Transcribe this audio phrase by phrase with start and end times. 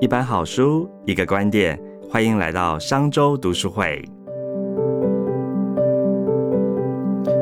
[0.00, 4.02] 一本好书，一个观点，欢迎来到商周读书会。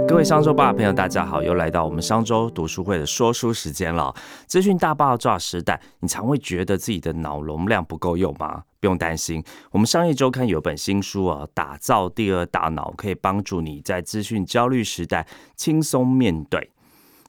[0.08, 4.12] 各位商周吧朋友，大家好，又来到我们商周读书会的说书时间了。
[4.48, 8.64] 资讯大爆炸时代，你常会觉得自己的脑容量不够用吗？
[8.80, 9.40] 不用担心，
[9.70, 16.72] 我们商业周刊有本新书啊，打造第二大脑，可以帮助你在资讯焦虑时代轻松面对。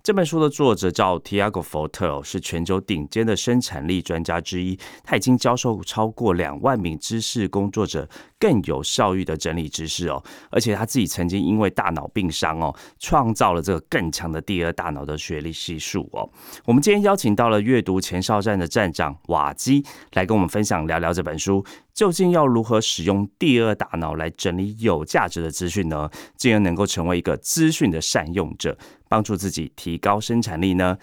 [0.10, 4.76] 这本书的作者叫 Tiago Fortel，是全球顶尖的生产力专家之一。
[5.04, 8.10] 他已经教授超过两万名知识工作者
[8.40, 10.24] 更有效率的整理知识哦。
[10.50, 16.28] 而且他自己曾经因为大脑病伤哦，创造了这个更强的第二大脑的学历系数哦。
[16.66, 26.10] 我们今天邀请到了阅读前哨站的站长瓦基来跟我们分享聊聊这本书，究竟要如何使用第二大脑来整理有价值的资讯呢？
[26.36, 28.76] 进而能够成为一个资讯的善用者。
[29.10, 30.98] 帮助自己提高生产力呢？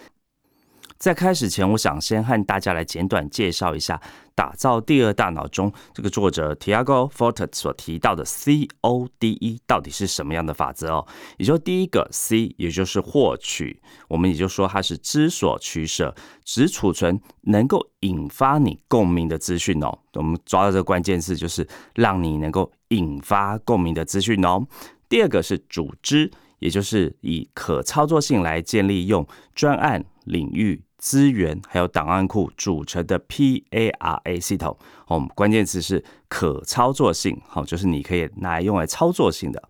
[0.97, 4.01] 在开始前，我想先和大家来简短介绍一下
[4.33, 11.07] 打造第二大脑中这个作者 Tiago Forte 所提到的 C O D E 到底是什么样的法则哦。
[11.37, 19.99] 也就第一个 C，也就是获取，我们也就说它是知所取舍，只储存能够引发你共鸣的资讯哦。
[20.13, 24.65] 我们抓到这个关键字，就是让你能够引发共鸣的资讯哦。
[25.07, 26.31] 第二个是组织。
[26.59, 34.77] 也就是以可操作性来建立用专案、领域、资源还有档案库组成的 PARA 系统。
[35.07, 39.63] 哦，关键词是可操作性，好，就是你可以拿来用来操作性的。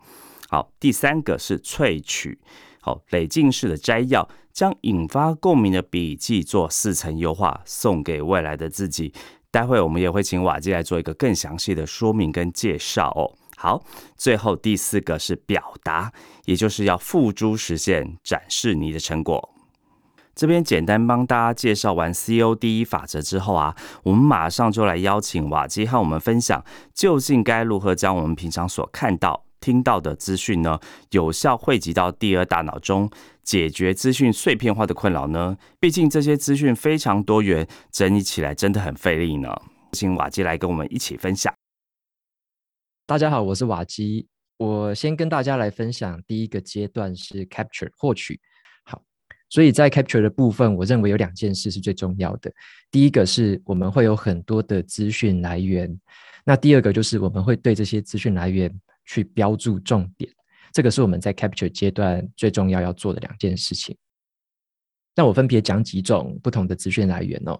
[0.50, 2.40] 好，第三个是萃取，
[2.82, 9.14] 好，累进式的摘要，将引发共鸣的笔记做四层优化，送给未来的自己。
[9.52, 13.36] 待会我们也会请瓦基来做一个更详细的说明跟介绍哦。
[13.59, 13.83] 好，
[14.16, 16.11] 最后第四个是表达，
[16.45, 19.50] 也就是要付诸实现，展示你的成果。
[20.36, 26.63] 这边简单帮大家介绍完 C O D 法则之后啊，我们马上就来邀请瓦基和我们分享，
[26.94, 30.79] 究竟该如何将我们平常所看到、听到的资讯呢，
[31.09, 33.09] 有效汇集到第二大脑中，
[33.41, 35.57] 解决资讯碎片化的困扰呢？
[35.79, 39.51] 毕竟这些资讯非常多元，整理起来真的很费力呢。
[39.94, 41.51] 请瓦基来跟我们一起分享。
[43.07, 44.28] 大家好，我是瓦基。
[44.57, 48.38] 我先跟大家来分享第一个阶段是 capture 获取。
[48.84, 49.01] 好，
[49.47, 52.51] 所以在 capture 的部分，我认为有两件事是最重要的。
[52.91, 55.97] 第一个是我们会有很多的资讯来源，
[56.44, 58.69] 那第二个就是我们会对这些资讯来源
[59.06, 60.29] 去标注重点。
[60.73, 63.96] 这个是我们在 capture 阶段最重要要做的两件事情。
[65.16, 67.57] 那我分别讲几种不同的资讯来源哦。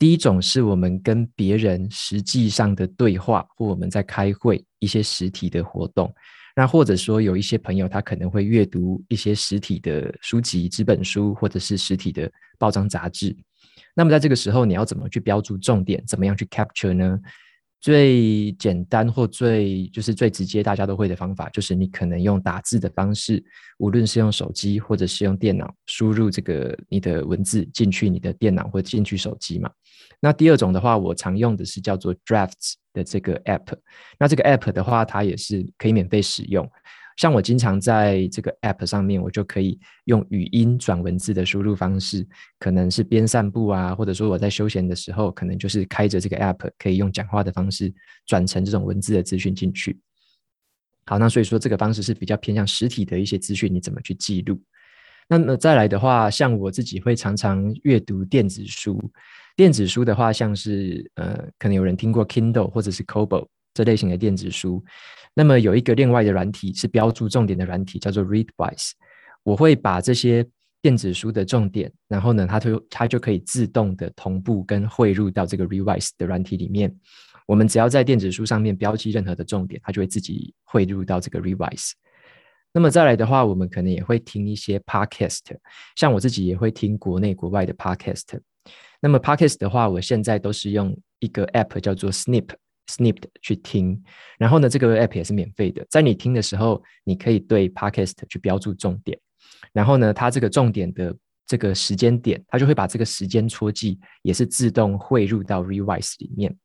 [0.00, 6.10] 第一种是我们跟别人实际上的对话，或我们在开会一些实体的活动，
[6.56, 13.36] 那或者说有一些朋友他可能会阅读一些实体的书籍、纸本书，或者是实体的报章杂志。
[13.94, 16.02] 那么在这个时候，你要怎么去标注重点？
[16.06, 17.18] 怎么样去 capture 呢？
[17.80, 23.42] 最简单或最就是最直接，大家都会的方法，就是你可能用打字的方式，
[23.78, 29.70] 无论是用手机或者是用电脑，输入这个你的文字进去你的电脑或进去手机嘛。
[30.20, 33.72] 那第二种的话，我常用的是叫做 Drafts 的这个 app。
[34.18, 36.70] 那这个 app 的话，它也是可以免费使用。
[37.20, 42.26] 像我经常在这个 app 上面，我就可以用语音转文字的输入方式，
[42.58, 47.92] 可能是边散步啊，或者说我在休闲的时候，可能就是开着这个 app，可以用讲话的方式
[48.24, 50.00] 转成这种文字的资讯进去。
[51.04, 54.58] 好，那所以说这个方式是比较偏向实体的一些资讯，你怎么去记录？
[55.28, 58.98] 那么再来的话，像我自己会常常阅读电子书，
[59.56, 64.82] 电子书的话，像是呃，可能有人听过 Kindle 或者是 Kobo 这类型的电子书。
[65.34, 68.92] 那么有一个另外的软体是标注重点的软体，叫做 Readwise。
[69.42, 70.46] 我会把这些
[70.82, 76.94] 电子书的重点，然后呢，它就它就可以自动的同步跟汇入到这个 Readwise 的软体里面。
[77.46, 81.92] 我们只要在电子书上面标记任何的重点，它就会自己汇入到这个 Readwise。
[82.72, 85.40] 那么再来的话，我们可能也会听一些 Podcast，
[85.96, 88.38] 像我自己也会听国内国外的 Podcast。
[89.00, 92.50] 那么 Podcast 的话，我现在都是用一个 App 叫做 Snip。
[92.90, 94.02] Snipped 去听，
[94.38, 95.86] 然后呢，这个 app 也是免费的。
[95.88, 99.18] 在你听的时候，你可以对 podcast 去标注重点，
[99.72, 101.14] 然后呢，它这个重点的
[101.46, 106.56] 这个时间点，它就会把这个时间戳记也是自动汇入到 Revise 里面。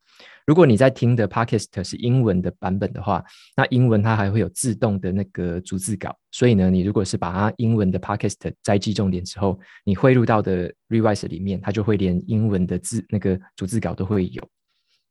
[0.45, 3.24] 如果你在听的 podcast 是英文的版本的话，
[3.56, 6.16] 那英文它还会有自动的那个逐字稿。
[6.31, 14.48] 所以呢，你如果是把它英文的 podcast 摘记重点之后，你汇入到的 Revise 里面，它就会连英文的字那个逐字稿都会有。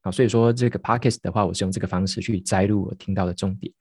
[0.04, 3.72] 啊，所以说这个 podcast 的话，我是用这个方式去摘录我听到的重点。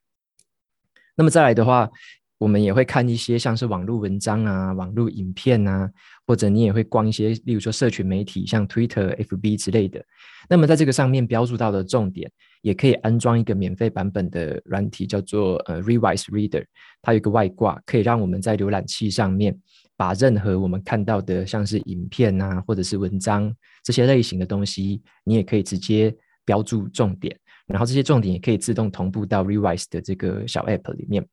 [1.15, 1.89] 那么再来的话，
[2.37, 5.89] 我们也会看一些像是网络文章啊、网络影片啊，
[6.25, 10.03] 或者你也会逛一些，例如说社群媒体，像 Twitter、FB 之类的。
[10.49, 12.31] 那么在这个上面标注到的重点，
[12.61, 16.65] 也可以安装一个免费版本的软体，叫做呃 Revise Reader。
[17.01, 19.57] 它有一个外挂，可以让我们在浏览器上面
[19.95, 23.53] 把任何我们看到的，像是影片啊，或者是文章
[23.83, 26.15] 这些类型的东西，你也可以直接
[26.45, 27.37] 标注重点。
[27.65, 31.25] 然后这些重点也可以自动同步到 Revise 的这个小 App 里面，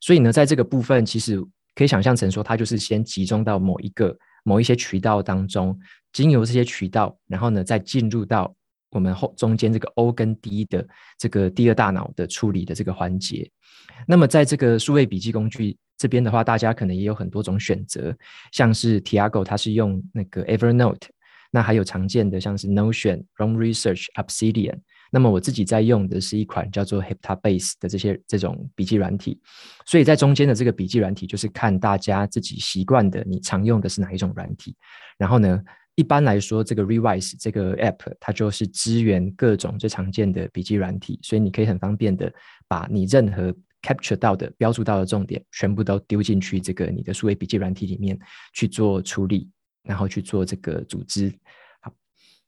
[0.00, 1.42] 所以呢，在这个部分其实
[1.74, 5.76] 可以想象成说，它就是先集中到某一个某一些渠道当中，
[6.12, 8.54] 经由这些渠道，然后呢再进入到
[8.90, 10.86] 我们后中间这个 O 跟 D 的
[11.18, 13.50] 这个第二大脑的处理的这个环节。
[14.06, 18.16] 那么在这个数位笔记工具这边的话，大家可能也有很多种选择，
[18.52, 21.08] 像是 Tiago 它是用那个 Evernote，
[21.54, 24.76] 那还有常见的像是 Notion、Roam Research、Obsidian。
[25.12, 29.40] 那么我自己在用的是一款叫做 HiptaBase 的这些这种笔记软体，
[29.86, 34.74] 所以在中间的这个笔记软体就是看大家自己习惯的，你常用的是哪一种软体。
[35.16, 35.62] 然后呢，
[35.94, 42.32] 一般来说这个 Revise 这个 App 它就是支援各种最常见的笔记软体，所以你可以很方便的
[42.66, 48.18] 把你任何 capture 到的标注到的重点全部都丢进去这个你的数位笔记软体里面
[48.52, 49.48] 去做处理，
[49.84, 51.32] 然后去做这个组织。
[51.80, 51.92] 好，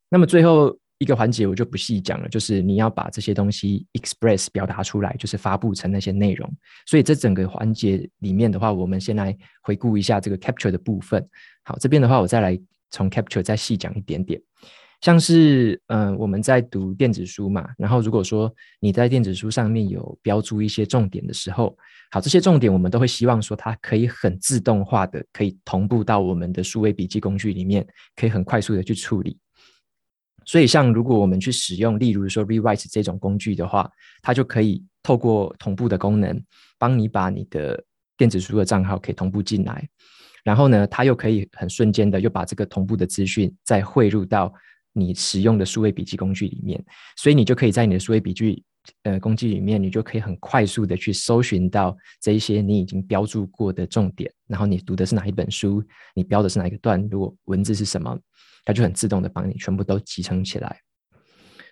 [0.08, 0.76] 那么最后。
[0.98, 6.50] 一个环节我就不细讲了，就是你要把这些东西 express 表达出来，就是发布成那些内容。
[6.86, 11.22] 所以这整个环节里面的话，我们先来回顾一下这个 capture 的部分。
[11.64, 12.58] 好，这边的话我再来
[12.90, 14.40] 从 capture 再细讲一点点。
[15.00, 21.76] 像是嗯，我们在读电子书嘛，然后如果说你在电子书上面有标注一些重点的时候，
[22.10, 29.38] 好，这些重点我们都会希望说它可以很自动化的，可以同步到我们的数位笔记工具里面，可以很快速的去处理。
[30.44, 33.90] 所以，像如果我们去使用，例如说 Rewrite 这种工具的话，
[34.22, 36.40] 它就可以透过同步的功能，
[36.78, 37.84] 帮你把你的
[38.16, 39.88] 电子书的账号可以同步进来，
[40.44, 44.54] 然后呢，它又可以很瞬间的又把这个同步的资讯再汇入到
[44.96, 46.82] 你使用的数位笔记工具里面，
[47.16, 48.64] 所以你就可以在你的数位笔记
[49.02, 55.84] 呃工具里面，你就可以很快速的去搜寻到这一些你已经标注过的重点，然后你读的是哪一本书，
[56.14, 58.18] 你标的是哪一个段落，文字是什么。
[58.64, 60.80] 它就很自动的帮你全部都集成起来，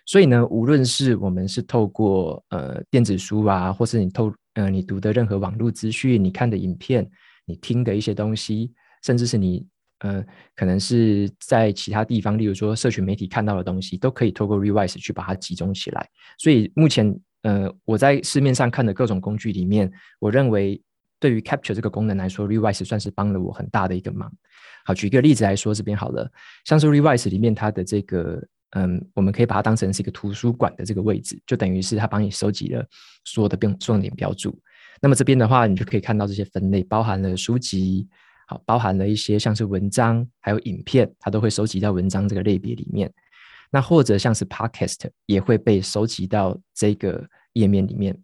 [0.05, 7.05] 所以呢，无论是我们是透过呃电子书啊，或是你透呃你读的任何网络资讯，你看的影片，
[7.45, 8.71] 你听的一些东西，
[9.03, 9.67] 甚至是你
[9.99, 10.23] 呃
[10.55, 16.07] 可能是在其他地方，例如说社群媒体看到的东西，都可以透过 Revise 去把它集中起来。
[16.37, 20.81] 所以目前呃我在市面上看的各种工具里面，我认为
[21.19, 24.31] 对于 Capture 这个功能来说，Revise 算是帮了我很大的一个忙。
[24.83, 26.29] 好，举一个例子来说，这边好了，
[26.65, 28.39] 像是 Revise 里面它的这个，
[28.71, 32.85] 嗯，我们可以把它当成是一个图书馆的这个位置，就等于是它帮你收集了
[33.23, 34.55] 所有的重重点标注。
[35.01, 38.07] 那么这边的话，你就可以看到这些分类，包含了书籍，
[38.47, 43.11] 好，包含了一些像是文章，还有影片，它都会收集到文章这个类别里面。
[43.71, 48.17] 那或者像是 Podcast 也会被收集到这个页面里面，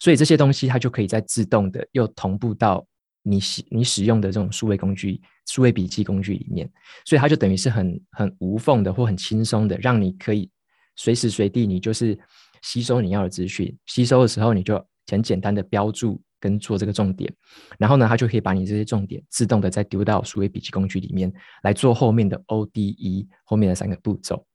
[0.00, 2.86] 所以这些东西它就可以在自动的又同步到。
[3.28, 6.70] 你使你使用的这种数位工具、数位笔记工具里面，
[7.04, 10.48] 所以它就等于是很很无缝的或很轻松的，让你可以
[10.94, 12.16] 随时随地你就是
[12.62, 13.76] 吸收你要的资讯。
[13.86, 17.32] 吸收的时候，你就很简单的标注跟做这个重点，
[17.78, 24.46] 然后呢，它就可以把你这些重点自动的再丢到数位笔记工具里面来做后面的 O D E 后面的三个步骤。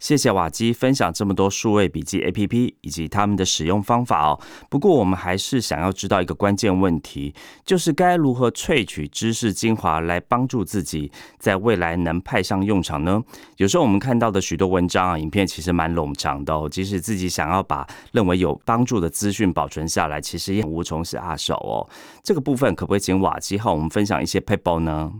[0.00, 4.40] 谢谢瓦基分享这么多数位笔记 APP 以及他们的使用方法哦。
[4.68, 7.32] 不过我们还是想要知道一个关键问题，
[7.64, 13.22] 就是该如何萃取知识精华来帮助自己在未来能派上用场呢？
[13.58, 21.86] 有时候我们看到的许多文章啊、影片其实蛮冗长的哦，即使自己想要把认为有帮助的资讯保存下来，其实也无从下手哦。
[22.24, 25.12] 这个部分可不可以请瓦基和我们分享一些 paper 呢？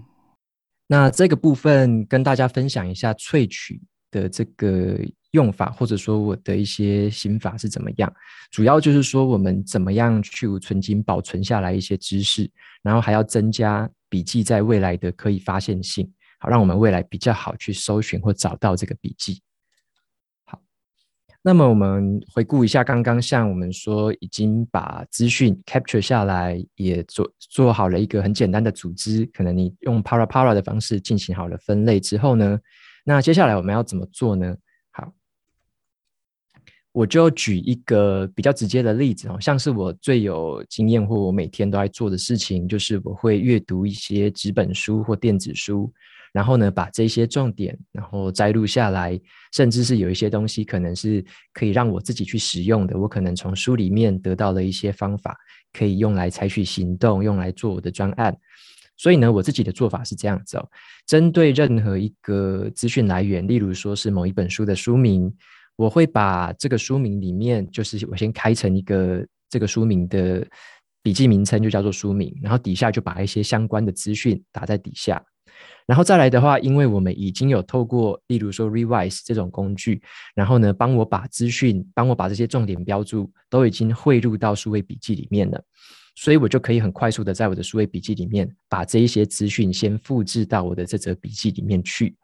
[0.87, 3.83] 那这个部分跟大家分享一下萃取。
[4.11, 4.99] 的这个
[5.33, 8.13] 用法，或者说我的一些心法是怎么样？
[8.51, 12.51] 主要就是说，我们怎么样去存金保存下来一些知识，
[12.83, 19.41] 然后还要增加笔记在未来的可以发现性，好让我们未来比较好去搜寻或找到这个笔记。
[20.47, 20.61] 好，
[21.43, 32.59] 那么我们回顾一下刚刚，像我们说已经把资讯 capture 下来，也做做好了一个很简单的组织，可能你用 para para 的方式进行好了分类之后呢？
[33.05, 34.55] 那接下来我们要怎么做呢？
[34.91, 35.13] 好，
[36.93, 45.93] 我就举一个比较直接的例子哦，像是我最有经验或我每天都在做的事情，就是我会阅读一些纸本书或电子书，
[46.33, 49.19] 然后呢，把这些重点然后摘录下来，
[49.53, 55.37] 甚至是有一些东西可能是可以让我自己去使用的，我可能从书里面得到了一些方法，
[55.73, 58.37] 可以用来采取行动，用来做我的专案。
[59.01, 60.69] 所以呢，我自己的做法是这样子哦，
[61.07, 65.33] 针对任何一个资讯来源，例如说是某一本书的书名，
[65.77, 70.47] 我会把这个书名里面，就是我先开成一个这个书名的
[71.03, 75.25] 笔记名称，就叫做书名，然后底下就把一些相关的资讯打在底下，
[75.87, 80.03] 然后再来的话，因为我们已经有透过例如说 Revise 这种工具，
[80.35, 85.65] 然后呢，帮我把资讯，帮我把这些重点标注，都已经汇入到数位笔记里面了。
[86.21, 92.15] 所以我就可以很快速的在我的数位笔记里面把这一些资讯先复制到我的这则笔记里面去。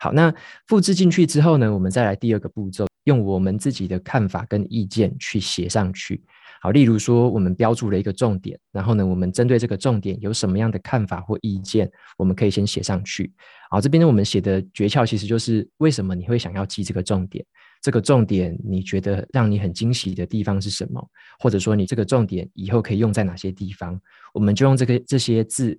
[0.00, 0.34] 好，那
[0.68, 6.24] 复制进去之后呢，我们再来第二个步骤，用我们自己的看法跟意见去写上去。
[6.62, 13.30] 好，例如说我们标注了一个重点，然后呢，我们针对这个重点有什么样的看法或意见，我们可以先写上去。
[13.68, 17.44] 好，这边呢我们写的诀窍其实就是为什么你会想要记这个重点。
[17.82, 21.04] 这个重点，你觉得让你很惊喜的地方是什么？
[21.40, 24.00] 或者说，你这个重点以后可以用在哪些地方？
[24.32, 25.76] 我们就用这个这些字，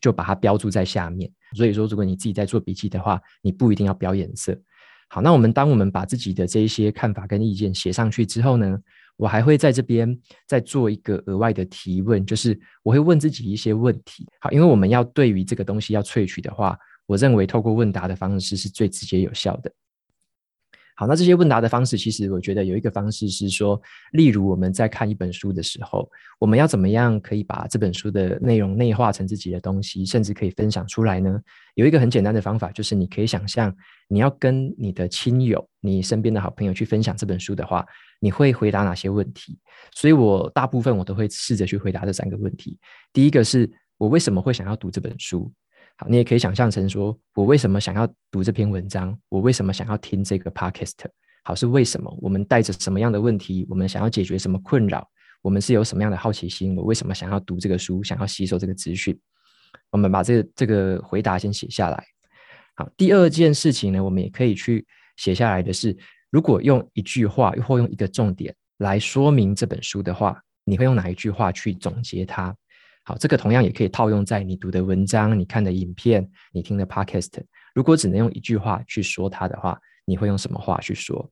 [0.00, 1.30] 就把它标注在下面。
[1.54, 4.60] 所以说，如果你自己在做笔记的话，你不一定要标颜色。
[5.08, 8.76] 好，那我们当我们把自己的这一些看法跟意见写上去之后呢，
[9.16, 10.18] 我还会在这边
[10.48, 14.26] 再做一个额外的提问，就是我会问自己一些问题。
[14.40, 19.70] 好，因为我们要对于这个东西要萃取的话，我认为透过问答的方式是最直接有效的。
[20.96, 23.80] 好，那这些问答的方式，其实我觉得有一个方式是说，
[24.12, 26.08] 例如我们在看一本书的时候，
[26.38, 31.40] 我们要怎么样可以把这本书的内容内化成自己的东西，甚至可以分享出来呢？
[31.74, 33.74] 有一个很简单的方法，就是你可以想象，
[34.08, 37.84] 你要跟你的亲友、你身边的好朋友去分享这本书的话，
[38.20, 39.58] 你会回答哪些问题？
[39.92, 42.78] 所以我大部分我都会试着去回答这三个问题。
[43.12, 45.52] 第一个是我为什么会想要读这本书？
[45.96, 49.16] 好，你也可以想象成说，我为什么想要读这篇文章？
[49.28, 50.92] 我为什么想要听这个 podcast？
[51.44, 52.12] 好，是为什么？
[52.20, 53.64] 我们带着什么样的问题？
[53.70, 55.06] 我们想要解决什么困扰？
[55.40, 56.74] 我们是有什么样的好奇心？
[56.74, 58.02] 我为什么想要读这个书？
[58.02, 59.16] 想要吸收这个资讯？
[59.90, 62.04] 我们把这个这个回答先写下来。
[62.74, 64.84] 好，第二件事情呢，我们也可以去
[65.16, 65.96] 写下来的是，
[66.30, 72.52] 如果用一句话或用一个重点来说明这本书的话，你会用哪一句话去总结它？
[73.06, 77.32] 好，这个同样也可以套用在你读的文章、你看的影片、你听的 podcast。
[77.74, 81.30] 如果只能用一句话去说它的话，你会用什么话去说？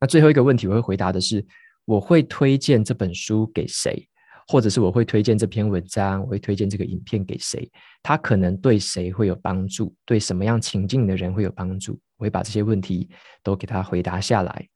[0.00, 1.44] 那最后一个问题，我会回答的是：
[1.84, 4.08] 我会推荐这本书给谁，
[4.46, 7.68] 或者是我会推荐这篇文章，我会推荐这个影片给谁？
[8.00, 9.92] 它可能对谁会有帮助？
[10.06, 11.98] 对什么样情境的人会有帮助？
[12.18, 13.10] 我会把这些问题
[13.42, 14.68] 都给他回答下来。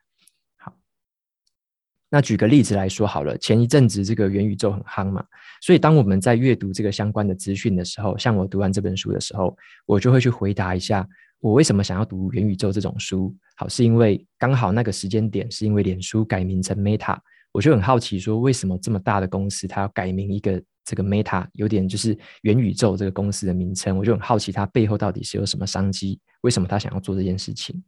[2.14, 5.25] 那举个例子来说好了，前一阵子这个元宇宙很夯嘛，
[5.62, 11.09] 所以当我们在阅读这个相关的资讯的时候，像我读完这本书的时候，我就会去回答一下，
[11.40, 13.35] 我为什么想要读元宇宙这种书？
[13.57, 17.16] 好，是因为刚好那个时间点是因为脸书改名成 Meta，
[17.50, 27.83] 我就很好奇说，为什么这么大的公司它要改名一个这个 Meta，有点就是元宇宙这个公司的名称，我就很好奇它背后到底是有什么商机，为什么他想要做这件事情？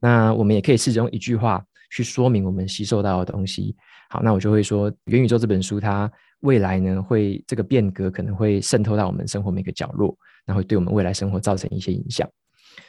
[0.00, 1.64] 那我们也可以试着用一句话。
[1.90, 3.76] 去说明我们吸收到的东西。
[4.08, 10.16] 好，那我就会说，《元宇宙》这本书，它未来呢会这个变革可能会渗透到我们生活每个角落，
[10.46, 12.28] 那会对我们未来生活造成一些影响。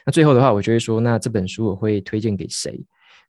[0.05, 2.79] 那最后的话，我就会说，那这本书我会推荐给谁？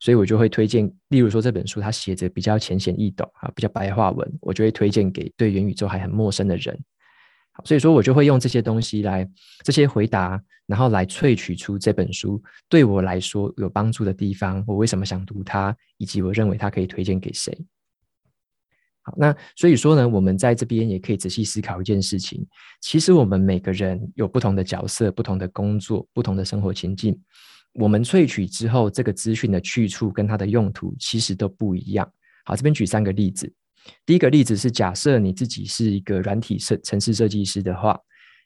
[0.00, 6.78] 所以我就会推荐，例如说这本书它写着比较浅显易懂啊，比较白话文，我就会推荐给对元宇宙还很陌生的人。
[7.52, 9.28] 好，所以说我就会用这些东西来
[9.62, 17.54] 这些回答，然后来萃取出这本书对我来说有帮助的地方，我为什么想读它，以及我认为它可以推荐给谁。
[19.02, 22.47] 好，那所以说呢，我们在这边也可以仔细思考一件事情：，
[22.80, 27.21] 其实我们每个人有不同的角色、不同的工作、不同的生活情境，
[27.75, 32.11] 我们萃取之后，这个资讯的去处跟它的用途其实都不一样。
[32.44, 33.52] 好，这边举三个例子。
[34.06, 37.98] 第一个例子是，假设你自己是一个软体设城市设计师的话，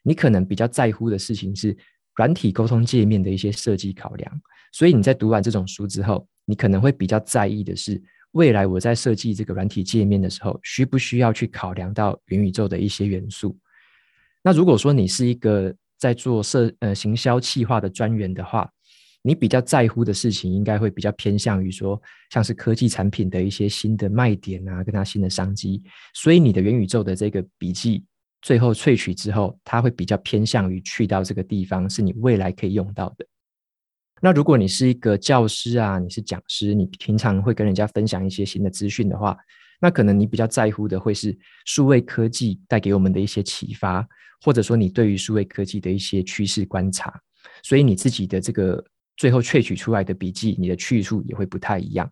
[0.03, 1.75] 你可能比较在乎的事情是
[2.15, 4.41] 软体沟通界面的一些设计考量。
[4.71, 8.01] 所以你在读完这种书之后，你可能会比较在意的是，
[8.31, 13.57] 未来我在设计这个软体界面的时候，需不需要去考量到元宇宙的一些元素？
[14.43, 18.69] 那如果说你是一个在做设呃行销企划的专员的话，
[19.27, 25.83] 你比较在乎的事情，应该会比较偏向于说，像是科技产品的一些新的卖点啊，跟它新的商机。
[26.13, 28.05] 所以你的元宇宙的这个笔记，
[28.41, 33.27] 最后萃取之后，它会比较偏向于去到这个地方，是你未来可以用到的。
[34.21, 39.37] 那如果你是一个教师啊，你是讲师，你平常会跟人家分享一些新的资讯的话，
[39.81, 44.07] 那可能你比较在乎的会是数位科技带给我们的一些启发，
[44.41, 47.13] 或者说你对于数位科技的一些趋势观察，
[47.61, 48.83] 所以你自己的这个
[49.17, 52.09] 最后萃取出来的笔记，你的去处也会不太一样。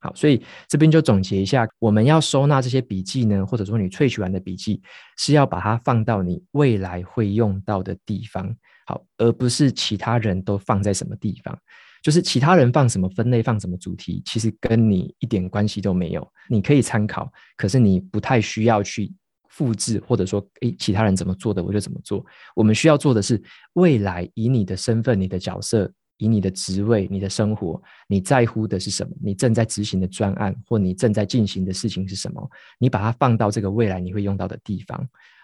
[0.00, 4.80] 好，所以这边就总结一下，我们要收纳这些笔记呢，或者说你萃取完的笔记，
[5.16, 8.54] 是要把它放到你未来会用到的地方，
[8.86, 11.58] 好，而不是其他人都放在什么地方。
[12.02, 16.30] 就是其他人放什么分类，放什么主题，其实跟你一点关系都没有。
[16.50, 19.10] 你可以参考，可是你不太需要去
[19.48, 22.22] 复制，或者说，诶，其他人怎么做的我就怎么做。
[22.54, 23.42] 我们需要做的是，
[23.72, 25.90] 未来以你的身份、你的角色。
[26.18, 29.12] 以你的职位、你的生活，你在乎的是什么？
[29.22, 32.50] 你正在执行的专案，或你正在进行的事情是什么？
[32.78, 34.96] 你把它放到这个未来你会用到的地方。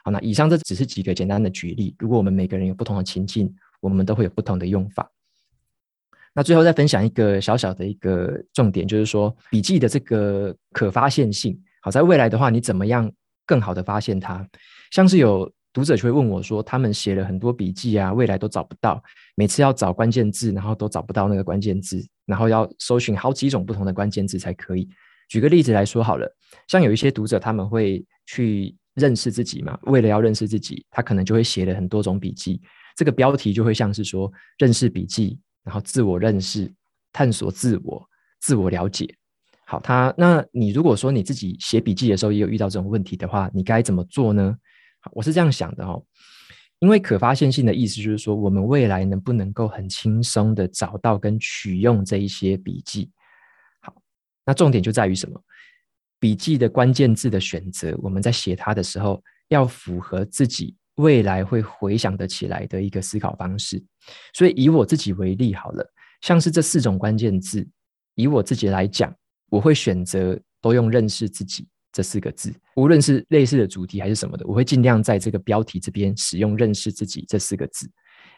[0.04, 1.94] 好，那以上这只是几个简单的举例。
[1.98, 5.10] 如果我们每个人有不同的情境，我们都会有不同的用法。
[6.32, 11.60] 那最后再分享一个小小的一个重点，就是说笔记的这个可发现性。
[11.82, 13.10] 好，在未来的话，你怎么样
[13.44, 14.46] 更好的发现它？
[14.90, 15.50] 像是有。
[15.72, 19.02] 读者就会问我说：“他们写了很多笔记啊，未来都找不到，
[19.36, 24.88] 每次要找关键字，然后都找不到那个关键字，然后要搜寻好几种不同的关键字才可以。”
[25.28, 26.28] 举个例子来说好了，
[26.66, 32.60] 像有一些读者他们会去认识自己嘛，为了要认识自己，他可能就会写了很多种笔记，
[32.96, 36.68] 这个标题就会像是说“认识笔记”，然后自我认识、
[37.12, 38.04] 探索自我、
[38.40, 39.08] 自我了解。
[39.66, 44.56] 好，他那你如果说你自己写笔记的时候也有遇到这种问题的话，你该怎么做呢？
[45.12, 46.02] 我是这样想的哦，
[46.78, 53.10] 因为可发现性的意思就是说，我们未来能不能够很轻松的找到跟取用这一些笔记？
[53.80, 53.94] 好，
[54.44, 55.42] 那重点就在于什么？
[56.18, 63.82] 笔记的关键字的选择，我们在写它的时候，要符合自己未来会回想得起来的一个思考方式。
[64.34, 67.66] 所以以我自己为例好了，像是这四种关键字，
[68.16, 69.14] 以我自己来讲，
[69.48, 71.66] 我会选择都用认识自己。
[71.92, 77.90] 这四个字，无论是类似的主题还是什么的，我会尽量在这个标题这边使用“认识自己”这四个字。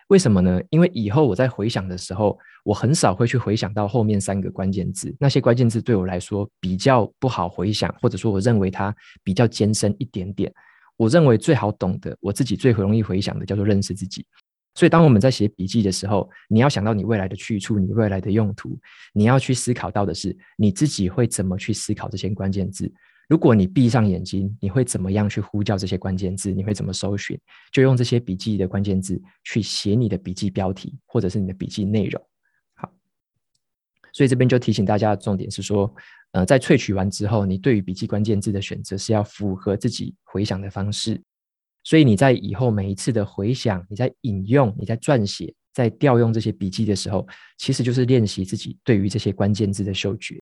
[0.09, 0.61] 为什么呢？
[0.71, 5.14] 因为以后我在回想的时候，我很少会去回想到后面三个关键字。
[5.18, 10.52] 那些关键字对我来说比较不好回想，或者说我认为它比较艰深一点点。
[10.97, 14.25] 我认为最好懂的，我自己最容易回想的叫做“认识自己”。
[14.75, 18.78] 所以，当我们在写笔记的时候，你要想到你未来的去处，你未来的用途，
[19.12, 22.91] 你要去思考到的是你自己会怎么去思考这些关键字。
[23.32, 26.52] 如果你闭上眼睛，你会怎么样去呼叫这些关键字？
[26.52, 27.34] 你会怎么搜寻？
[27.73, 32.23] 就用这些笔记的关键字去写你的笔记标题，或者是你的笔记内容。
[32.75, 32.92] 好，
[34.12, 35.90] 所以这边就提醒大家的重点是说，
[36.32, 41.18] 呃，在萃取完之后，你对于笔记关键字的选择是要符合自己回想的方式。
[41.84, 50.38] 所以你在以后每一次的回想，你在引用、你在撰写、在调用这些笔记的时候，其实就是练习自己对于这些关键字的嗅觉。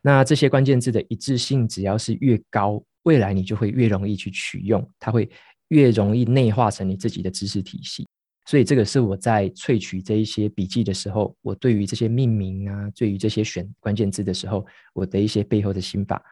[0.00, 5.28] 那这些关键字的一致性，只要是越高，未来你就会越容易去取用，它会
[5.68, 8.06] 越容易内化成你自己的知识体系。
[8.46, 16.22] 所以这个是我在萃取这一些笔记的时候，我对于这些命名啊，对于这些选关键字的时候，我的一些背后的心法。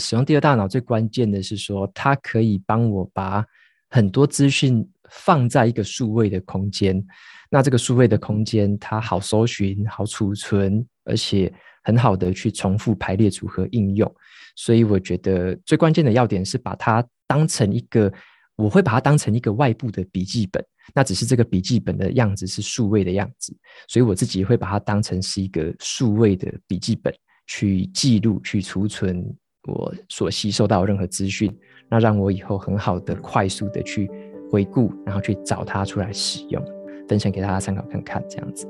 [0.00, 3.44] 使用第二大脑最关键的是说，它可以帮我把
[3.88, 7.02] 很多资讯放在一个数位的空间。
[7.50, 11.50] 那这个数位的空间，它好搜寻、好储存，而且。
[11.84, 14.12] 很好的去重复排列组合应用，
[14.56, 18.12] 所以我觉得最关键的要点是把它当成一个，
[18.56, 23.54] 我会把它当成一个外部的笔记本，那只是这个笔记本的样子是数位的样子，
[23.86, 27.14] 所以我自己会把它当成是一个数位的笔记本
[27.46, 29.22] 去记录、去储存
[29.68, 31.54] 我所吸收到任何资讯，
[31.90, 34.10] 那让我以后很好的、快速的去
[34.50, 36.64] 回顾，然后去找它出来使用，
[37.08, 38.66] 分享给大家参考看看，这样子。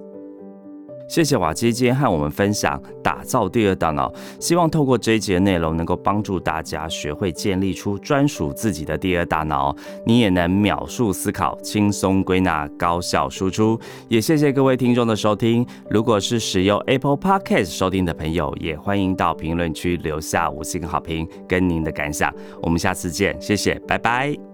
[1.06, 9.74] 谢谢瓦基今天和我们分享打造第二大脑，希望透过这一节内容能够帮助大家学会建立出专属自己的第二大脑，
[10.06, 13.78] 你也能秒速思考、轻松归纳、高效输出。
[14.08, 15.66] 也谢谢各位听众的收听。
[15.90, 22.32] 如果是使用 Apple Podcast 收听的朋友，也欢迎到评论区留下五星好评跟您的感想。
[22.62, 24.53] 我们下次见，谢谢，拜拜。